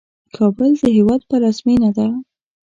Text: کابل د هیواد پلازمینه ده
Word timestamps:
کابل 0.35 0.71
د 0.81 0.83
هیواد 0.97 1.21
پلازمینه 1.29 1.89
ده 1.97 2.07